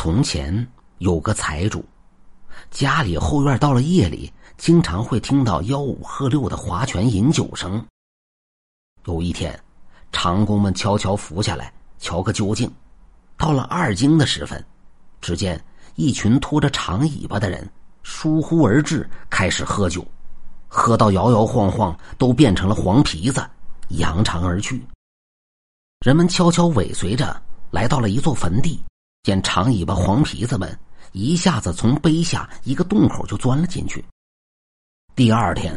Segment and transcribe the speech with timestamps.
[0.00, 0.64] 从前
[0.98, 1.84] 有个财主，
[2.70, 7.84] 家里后院到了夜里，经常会听到吆五喝六的划拳饮酒声。
[9.06, 9.60] 有一天，
[10.12, 12.72] 长工们悄悄伏下来，瞧个究竟。
[13.36, 14.64] 到了二更的时分，
[15.20, 15.60] 只见
[15.96, 17.68] 一群拖着长尾巴的人
[18.04, 20.06] 疏忽而至，开始喝酒，
[20.68, 23.44] 喝到摇摇晃晃，都变成了黄皮子，
[23.88, 24.80] 扬长而去。
[26.06, 27.42] 人们悄悄尾随着，
[27.72, 28.80] 来到了一座坟地。
[29.22, 30.78] 见长尾巴黄皮子们
[31.12, 34.04] 一下子从碑下一个洞口就钻了进去。
[35.14, 35.74] 第二天，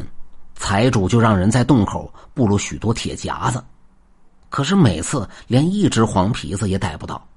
[0.55, 3.63] 财主就让人在洞口布了许多铁夹子，
[4.49, 7.27] 可是每次连一只黄皮子也逮不到，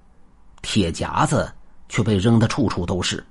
[0.61, 1.51] 铁夹子
[1.89, 3.25] 却被扔得处处都是。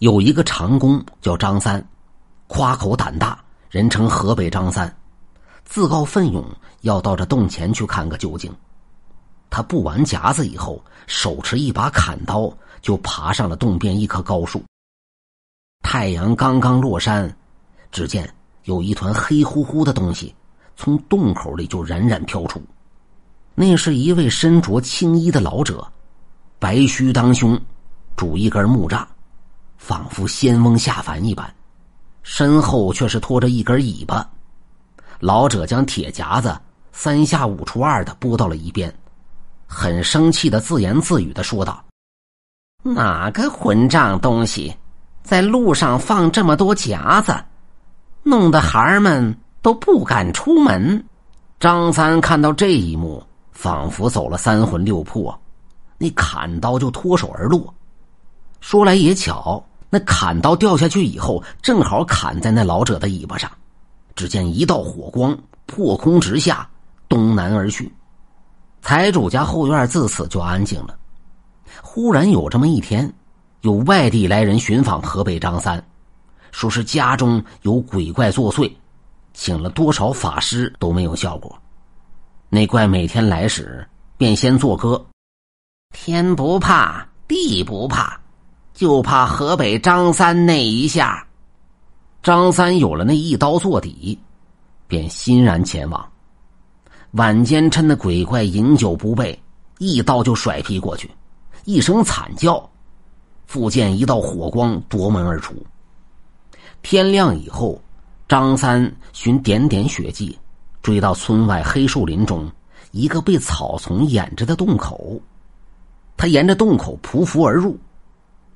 [0.00, 1.86] 有一个长工叫张三，
[2.48, 4.92] 夸口胆大，人称河北张三，
[5.64, 6.44] 自告奋勇
[6.80, 8.52] 要到这洞前去看个究竟。
[9.50, 12.50] 他布完夹子以后，手持一把砍刀，
[12.80, 14.62] 就爬上了洞边一棵高树。
[15.82, 17.36] 太阳刚刚落山，
[17.90, 18.32] 只见
[18.64, 20.32] 有一团黑乎乎的东西
[20.76, 22.62] 从洞口里就冉冉飘出。
[23.54, 25.86] 那是一位身着青衣的老者，
[26.58, 27.60] 白须当胸，
[28.16, 29.06] 拄一根木杖，
[29.76, 31.52] 仿佛仙翁下凡一般，
[32.22, 34.30] 身后却是拖着一根尾巴。
[35.18, 36.56] 老者将铁夹子
[36.92, 38.94] 三下五除二的拨到了一边。
[39.72, 41.82] 很生气的自言自语的说道
[42.82, 44.74] ：“哪个混账东西，
[45.22, 47.32] 在路上放这么多夹子，
[48.24, 51.02] 弄得孩儿们都不敢出门。”
[51.60, 55.40] 张三看到这一幕，仿佛走了三魂六魄，
[55.98, 57.72] 那砍刀就脱手而落。
[58.60, 63.48] 说来也巧，那砍刀掉下去以后，正好砍在那老者的尾巴上。
[64.16, 66.68] 只见一道火光破空直下，
[67.08, 67.90] 东南而去。
[68.90, 70.98] 财主家后院自此就安静了。
[71.80, 73.08] 忽然有这么一天，
[73.60, 75.80] 有外地来人寻访河北张三，
[76.50, 78.68] 说是家中有鬼怪作祟，
[79.32, 81.56] 请了多少法师都没有效果。
[82.48, 85.00] 那怪每天来时，便先作歌
[85.94, 88.20] ：“天不怕地不怕，
[88.74, 91.24] 就怕河北张三那一下。”
[92.24, 94.18] 张三有了那一刀做底，
[94.88, 96.09] 便欣然前往。
[97.12, 99.36] 晚间趁那鬼怪饮酒不备，
[99.78, 101.10] 一刀就甩劈过去，
[101.64, 102.70] 一声惨叫，
[103.46, 105.52] 复见一道火光夺门而出。
[106.82, 107.82] 天亮以后，
[108.28, 110.38] 张三寻点点血迹，
[110.82, 112.48] 追到村外黑树林中
[112.92, 115.20] 一个被草丛掩着的洞口，
[116.16, 117.76] 他沿着洞口匍匐而入，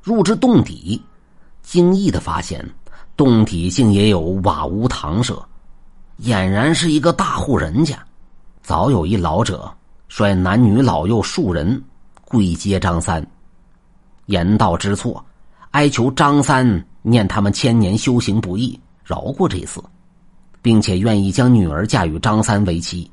[0.00, 1.02] 入至洞底，
[1.60, 2.64] 惊异的发现
[3.16, 5.44] 洞底竟也有瓦屋堂舍，
[6.22, 7.98] 俨然是一个大户人家。
[8.64, 9.70] 早有一老者
[10.08, 11.84] 率男女老幼数人
[12.24, 13.22] 跪接张三，
[14.24, 15.22] 言道知错，
[15.72, 19.84] 哀求张三念他们千年修行不易，饶过这次，
[20.62, 23.08] 并且愿意将女儿嫁与张三为妻。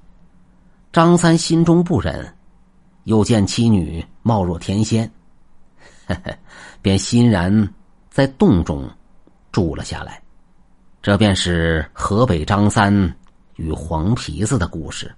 [0.94, 2.34] 张三心中不忍，
[3.04, 5.12] 又见妻女貌若天仙，
[6.82, 7.74] 便欣然
[8.10, 8.90] 在洞中
[9.52, 10.24] 住了下来。
[11.02, 13.14] 这便是河北张三
[13.58, 15.14] 与黄皮子的故事。